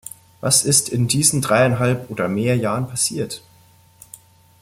[0.39, 3.43] Was ist in diesen dreieinhalb oder mehr Jahren passiert?